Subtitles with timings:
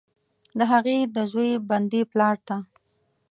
[0.57, 2.55] د هغې، د زوی، بندي پلارته،